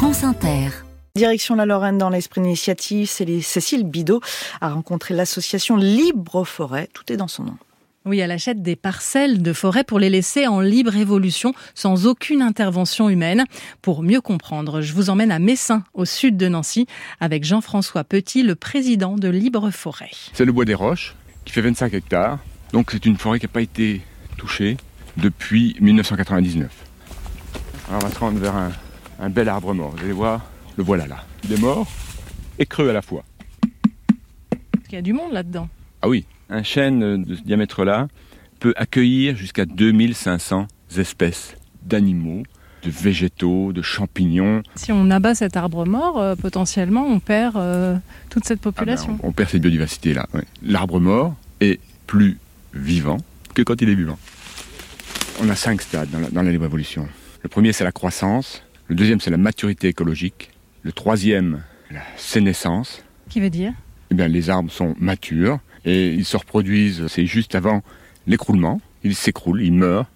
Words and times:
France 0.00 0.24
Inter. 0.24 0.70
Direction 1.14 1.54
la 1.56 1.66
Lorraine 1.66 1.98
dans 1.98 2.08
l'esprit 2.08 2.40
initiative, 2.40 3.06
Cécile 3.06 3.84
Bidot 3.84 4.22
a 4.62 4.70
rencontré 4.70 5.12
l'association 5.12 5.76
Libre 5.76 6.44
Forêt. 6.44 6.88
Tout 6.94 7.12
est 7.12 7.18
dans 7.18 7.28
son 7.28 7.44
nom. 7.44 7.58
Oui, 8.06 8.18
elle 8.18 8.30
achète 8.30 8.62
des 8.62 8.76
parcelles 8.76 9.42
de 9.42 9.52
forêt 9.52 9.84
pour 9.84 9.98
les 9.98 10.08
laisser 10.08 10.46
en 10.46 10.60
libre 10.60 10.96
évolution 10.96 11.52
sans 11.74 12.06
aucune 12.06 12.40
intervention 12.40 13.10
humaine. 13.10 13.44
Pour 13.82 14.02
mieux 14.02 14.22
comprendre, 14.22 14.80
je 14.80 14.94
vous 14.94 15.10
emmène 15.10 15.30
à 15.30 15.38
Messin, 15.38 15.84
au 15.92 16.06
sud 16.06 16.38
de 16.38 16.48
Nancy, 16.48 16.86
avec 17.20 17.44
Jean-François 17.44 18.02
Petit, 18.02 18.42
le 18.42 18.54
président 18.54 19.16
de 19.16 19.28
Libre 19.28 19.70
Forêt. 19.70 20.12
C'est 20.32 20.46
le 20.46 20.52
bois 20.52 20.64
des 20.64 20.72
roches, 20.72 21.14
qui 21.44 21.52
fait 21.52 21.60
25 21.60 21.92
hectares. 21.92 22.38
Donc 22.72 22.92
c'est 22.92 23.04
une 23.04 23.18
forêt 23.18 23.38
qui 23.38 23.44
n'a 23.44 23.52
pas 23.52 23.60
été 23.60 24.00
touchée 24.38 24.78
depuis 25.18 25.76
1999. 25.78 26.70
Alors 27.90 28.00
on 28.02 28.06
va 28.06 28.14
se 28.14 28.18
rendre 28.18 28.38
vers 28.38 28.56
un, 28.56 28.70
un 29.20 29.28
bel 29.28 29.48
arbre 29.48 29.74
mort. 29.74 29.90
Vous 29.90 30.04
allez 30.04 30.12
voir, 30.12 30.50
le 30.76 30.82
voilà 30.82 31.06
là. 31.06 31.24
Il 31.44 31.52
est 31.52 31.60
mort 31.60 31.86
et 32.58 32.66
creux 32.66 32.88
à 32.88 32.92
la 32.92 33.02
fois. 33.02 33.24
Il 34.88 34.94
y 34.94 34.96
a 34.96 35.02
du 35.02 35.12
monde 35.12 35.32
là-dedans. 35.32 35.68
Ah 36.02 36.08
oui, 36.08 36.24
un 36.48 36.62
chêne 36.62 37.22
de 37.22 37.36
ce 37.36 37.42
diamètre-là 37.42 38.08
peut 38.58 38.74
accueillir 38.76 39.36
jusqu'à 39.36 39.64
2500 39.66 40.66
espèces 40.98 41.56
d'animaux, 41.82 42.42
de 42.82 42.90
végétaux, 42.90 43.72
de 43.72 43.82
champignons. 43.82 44.62
Si 44.74 44.90
on 44.90 45.10
abat 45.10 45.34
cet 45.34 45.56
arbre 45.56 45.86
mort, 45.86 46.18
euh, 46.18 46.34
potentiellement, 46.34 47.06
on 47.06 47.20
perd 47.20 47.56
euh, 47.56 47.96
toute 48.30 48.44
cette 48.44 48.60
population. 48.60 49.12
Ah 49.12 49.16
ben, 49.16 49.20
on, 49.22 49.28
on, 49.28 49.32
perd 49.32 49.50
cette 49.50 49.62
biodiversité-là. 49.62 50.26
Ouais. 50.34 50.44
L'arbre 50.62 50.98
mort 50.98 51.36
est 51.60 51.78
plus 52.06 52.38
vivant 52.74 53.18
que 53.54 53.62
quand 53.62 53.80
il 53.80 53.90
est 53.90 53.94
vivant. 53.94 54.18
On 55.42 55.48
a 55.48 55.54
cinq 55.54 55.82
stades 55.82 56.10
dans 56.10 56.18
la, 56.18 56.30
dans 56.30 56.42
la 56.42 56.50
libre 56.50 56.64
évolution. 56.64 57.06
Le 57.42 57.48
premier, 57.48 57.72
c'est 57.72 57.84
la 57.84 57.92
croissance. 57.92 58.62
Le 58.90 58.96
deuxième, 58.96 59.20
c'est 59.20 59.30
la 59.30 59.36
maturité 59.36 59.86
écologique. 59.86 60.50
Le 60.82 60.90
troisième, 60.90 61.62
la 61.92 62.00
sénescence. 62.16 63.04
Qui 63.28 63.38
veut 63.38 63.48
dire 63.48 63.72
eh 64.10 64.16
bien, 64.16 64.26
Les 64.26 64.50
arbres 64.50 64.72
sont 64.72 64.96
matures 64.98 65.60
et 65.84 66.08
ils 66.08 66.24
se 66.24 66.36
reproduisent, 66.36 67.06
c'est 67.06 67.24
juste 67.24 67.54
avant 67.54 67.84
l'écroulement. 68.26 68.80
Ils 69.04 69.14
s'écroulent, 69.14 69.62
ils 69.62 69.72
meurent. 69.72 70.10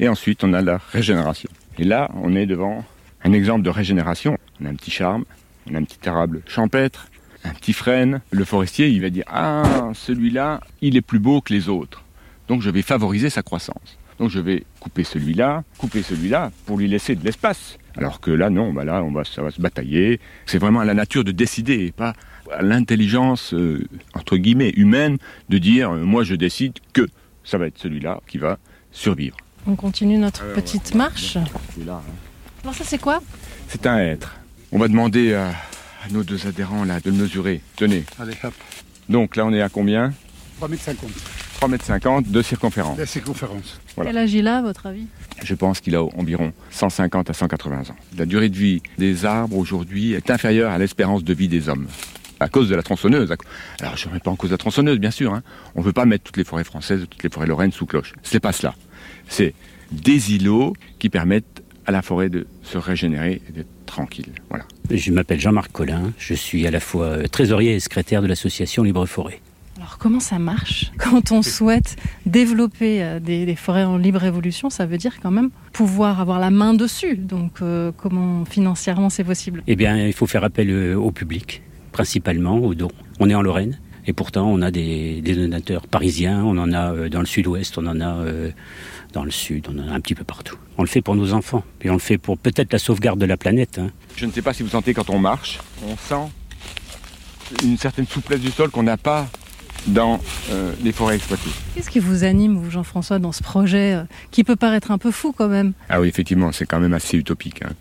Et 0.00 0.08
ensuite, 0.08 0.42
on 0.42 0.54
a 0.54 0.60
la 0.60 0.78
régénération. 0.78 1.48
Et 1.78 1.84
là, 1.84 2.10
on 2.20 2.34
est 2.34 2.46
devant 2.46 2.84
un 3.22 3.32
exemple 3.32 3.62
de 3.62 3.70
régénération. 3.70 4.36
On 4.60 4.66
a 4.66 4.70
un 4.70 4.74
petit 4.74 4.90
charme, 4.90 5.24
on 5.70 5.76
a 5.76 5.78
un 5.78 5.84
petit 5.84 6.00
érable 6.04 6.42
champêtre, 6.48 7.06
un 7.44 7.54
petit 7.54 7.74
frêne. 7.74 8.22
Le 8.32 8.44
forestier, 8.44 8.88
il 8.88 9.02
va 9.02 9.10
dire 9.10 9.24
Ah, 9.28 9.92
celui-là, 9.94 10.58
il 10.80 10.96
est 10.96 11.00
plus 11.00 11.20
beau 11.20 11.40
que 11.40 11.52
les 11.52 11.68
autres. 11.68 12.02
Donc 12.48 12.60
je 12.60 12.70
vais 12.70 12.82
favoriser 12.82 13.30
sa 13.30 13.44
croissance. 13.44 13.96
Donc 14.18 14.30
je 14.30 14.40
vais 14.40 14.64
couper 14.80 15.04
celui-là, 15.04 15.64
couper 15.78 16.02
celui-là 16.02 16.50
pour 16.64 16.78
lui 16.78 16.88
laisser 16.88 17.14
de 17.14 17.24
l'espace. 17.24 17.78
Alors 17.96 18.20
que 18.20 18.30
là, 18.30 18.50
non, 18.50 18.72
bah 18.72 18.84
là, 18.84 19.02
on 19.02 19.10
va, 19.10 19.24
ça 19.24 19.42
va 19.42 19.50
se 19.50 19.60
batailler. 19.60 20.20
C'est 20.44 20.58
vraiment 20.58 20.80
à 20.80 20.84
la 20.84 20.94
nature 20.94 21.24
de 21.24 21.32
décider, 21.32 21.86
et 21.86 21.92
pas 21.92 22.14
à 22.52 22.62
l'intelligence, 22.62 23.54
euh, 23.54 23.84
entre 24.14 24.36
guillemets, 24.36 24.70
humaine, 24.76 25.18
de 25.48 25.58
dire 25.58 25.90
euh, 25.90 26.04
moi 26.04 26.22
je 26.24 26.34
décide 26.34 26.74
que 26.92 27.06
ça 27.44 27.58
va 27.58 27.66
être 27.66 27.78
celui-là 27.78 28.20
qui 28.26 28.38
va 28.38 28.58
survivre. 28.92 29.36
On 29.66 29.76
continue 29.76 30.18
notre 30.18 30.42
Alors, 30.42 30.54
petite 30.54 30.92
voilà, 30.92 31.04
marche. 31.10 31.34
Là, 31.84 32.02
hein. 32.06 32.12
Alors 32.62 32.74
ça 32.74 32.84
c'est 32.84 32.98
quoi? 32.98 33.20
C'est 33.68 33.86
un 33.86 33.98
hêtre. 33.98 34.36
On 34.72 34.78
va 34.78 34.88
demander 34.88 35.34
à, 35.34 35.48
à, 35.48 36.08
nos 36.10 36.22
deux 36.22 36.46
adhérents 36.46 36.84
là 36.84 37.00
de 37.00 37.10
le 37.10 37.16
mesurer. 37.16 37.60
Tenez. 37.76 38.04
Allez, 38.18 38.34
hop. 38.44 38.54
Donc 39.08 39.36
là 39.36 39.46
on 39.46 39.52
est 39.52 39.62
à 39.62 39.68
combien? 39.68 40.12
3,50 40.60 40.88
m. 40.88 40.96
3,50 41.60 42.18
m 42.18 42.22
de 42.26 42.42
circonférence. 42.42 42.98
De 42.98 43.04
circonférence. 43.04 43.80
Voilà. 43.94 44.10
Quel 44.10 44.18
âge 44.18 44.34
il 44.34 44.46
a 44.46 44.58
à 44.58 44.62
votre 44.62 44.86
avis? 44.86 45.06
Je 45.42 45.54
pense 45.54 45.80
qu'il 45.80 45.94
a 45.96 46.02
environ 46.02 46.52
150 46.70 47.30
à 47.30 47.32
180 47.32 47.80
ans. 47.90 47.96
La 48.18 48.26
durée 48.26 48.48
de 48.48 48.56
vie 48.56 48.82
des 48.98 49.24
arbres 49.24 49.56
aujourd'hui 49.56 50.12
est 50.12 50.30
inférieure 50.30 50.70
à 50.70 50.78
l'espérance 50.78 51.24
de 51.24 51.32
vie 51.32 51.48
des 51.48 51.68
hommes 51.68 51.86
à 52.40 52.48
cause 52.48 52.68
de 52.68 52.74
la 52.74 52.82
tronçonneuse. 52.82 53.34
Alors 53.80 53.96
je 53.96 54.04
ne 54.04 54.10
remets 54.10 54.20
pas 54.20 54.30
en 54.30 54.36
cause 54.36 54.50
la 54.50 54.58
tronçonneuse, 54.58 54.98
bien 54.98 55.10
sûr. 55.10 55.32
Hein. 55.32 55.42
On 55.74 55.80
ne 55.80 55.86
veut 55.86 55.94
pas 55.94 56.04
mettre 56.04 56.24
toutes 56.24 56.36
les 56.36 56.44
forêts 56.44 56.64
françaises, 56.64 57.06
toutes 57.08 57.22
les 57.22 57.30
forêts 57.30 57.46
lorraines 57.46 57.72
sous 57.72 57.86
cloche. 57.86 58.12
C'est 58.22 58.40
pas 58.40 58.52
cela. 58.52 58.74
C'est 59.28 59.54
des 59.92 60.34
îlots 60.34 60.74
qui 60.98 61.08
permettent 61.08 61.62
à 61.86 61.92
la 61.92 62.02
forêt 62.02 62.28
de 62.28 62.46
se 62.62 62.76
régénérer 62.76 63.40
et 63.48 63.52
d'être 63.52 63.68
tranquille. 63.86 64.32
Voilà. 64.50 64.64
Je 64.90 65.12
m'appelle 65.12 65.40
Jean-Marc 65.40 65.72
Collin. 65.72 66.12
Je 66.18 66.34
suis 66.34 66.66
à 66.66 66.70
la 66.70 66.80
fois 66.80 67.26
trésorier 67.28 67.74
et 67.74 67.80
secrétaire 67.80 68.20
de 68.20 68.26
l'association 68.26 68.82
Libre 68.82 69.06
Forêt. 69.06 69.40
Comment 70.06 70.20
ça 70.20 70.38
marche 70.38 70.92
quand 70.98 71.32
on 71.32 71.42
souhaite 71.42 71.96
développer 72.26 73.02
euh, 73.02 73.18
des, 73.18 73.44
des, 73.44 73.56
forêts 73.56 73.82
en 73.82 73.96
libre 73.96 74.22
évolution 74.22 74.70
Ça 74.70 74.86
veut 74.86 74.98
dire 74.98 75.18
quand 75.20 75.32
même 75.32 75.50
pouvoir 75.72 76.20
avoir 76.20 76.38
la 76.38 76.50
main 76.50 76.74
dessus. 76.74 77.16
Donc 77.16 77.60
euh, 77.60 77.90
comment 77.96 78.44
financièrement 78.44 79.10
c'est 79.10 79.24
possible? 79.24 79.64
Eh 79.66 79.74
bien, 79.74 80.06
il 80.06 80.12
faut 80.12 80.28
faire 80.28 80.44
appel 80.44 80.70
euh, 80.70 80.94
au 80.94 81.10
public 81.10 81.60
principalement 81.90 82.58
aux 82.58 82.76
dons. 82.76 82.92
On 83.18 83.28
est 83.28 83.34
en 83.34 83.42
Lorraine 83.42 83.80
et 84.06 84.12
pourtant 84.12 84.48
on 84.48 84.62
a 84.62 84.70
des, 84.70 85.22
des 85.22 85.34
donateurs 85.34 85.88
parisiens, 85.88 86.44
on 86.44 86.56
en 86.56 86.72
a 86.72 87.08
dans 87.08 87.18
le 87.18 87.26
sud-ouest, 87.26 87.76
on 87.76 87.86
en 87.88 88.00
a 88.00 88.24
dans 89.12 89.24
le 89.24 89.32
sud, 89.32 89.66
on 89.68 89.76
en 89.82 89.88
a 89.88 89.92
un 89.92 90.00
petit 90.00 90.14
peu 90.14 90.22
partout. 90.22 90.56
On 90.78 90.82
le 90.82 90.88
fait 90.88 91.02
pour 91.02 91.16
nos 91.16 91.32
enfants, 91.32 91.64
puis 91.80 91.90
on 91.90 91.94
le 91.94 91.98
fait 91.98 92.18
pour 92.18 92.38
peut-être 92.38 92.72
la 92.72 92.78
sauvegarde 92.78 93.18
de 93.18 93.26
la 93.26 93.36
planète. 93.36 93.80
Hein. 93.80 93.90
Je 94.14 94.24
ne 94.26 94.30
sais 94.30 94.42
pas 94.42 94.52
si 94.52 94.62
vous 94.62 94.68
sentez 94.68 94.94
quand 94.94 95.10
on 95.10 95.18
marche, 95.18 95.58
on 95.84 95.96
sent 95.96 96.30
une 97.64 97.76
certaine 97.76 98.06
souplesse 98.06 98.40
du 98.40 98.52
sol 98.52 98.70
qu'on 98.70 98.84
n'a 98.84 98.96
pas 98.96 99.26
dans 99.86 100.20
euh, 100.50 100.72
les 100.82 100.92
forêts 100.92 101.16
exploitées. 101.16 101.50
Qu'est-ce 101.74 101.90
qui 101.90 101.98
vous 101.98 102.24
anime, 102.24 102.56
vous, 102.56 102.70
Jean-François, 102.70 103.18
dans 103.18 103.32
ce 103.32 103.42
projet 103.42 103.94
euh, 103.94 104.04
qui 104.30 104.44
peut 104.44 104.56
paraître 104.56 104.90
un 104.90 104.98
peu 104.98 105.10
fou 105.10 105.32
quand 105.32 105.48
même? 105.48 105.72
Ah 105.88 106.00
oui, 106.00 106.08
effectivement, 106.08 106.52
c'est 106.52 106.66
quand 106.66 106.80
même 106.80 106.94
assez 106.94 107.16
utopique. 107.16 107.62
Hein. 107.62 107.72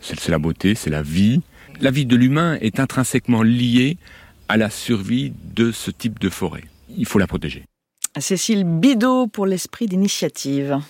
C'est 0.00 0.28
la 0.28 0.38
beauté, 0.38 0.74
c'est 0.74 0.90
la 0.90 1.02
vie. 1.02 1.40
La 1.80 1.90
vie 1.90 2.06
de 2.06 2.16
l'humain 2.16 2.58
est 2.60 2.80
intrinsèquement 2.80 3.42
liée 3.42 3.96
à 4.48 4.56
la 4.56 4.70
survie 4.70 5.32
de 5.54 5.72
ce 5.72 5.90
type 5.90 6.18
de 6.18 6.28
forêt. 6.28 6.64
Il 6.96 7.06
faut 7.06 7.18
la 7.18 7.26
protéger. 7.26 7.64
Cécile 8.18 8.64
Bidot 8.64 9.28
pour 9.28 9.46
l'esprit 9.46 9.86
d'initiative. 9.86 10.80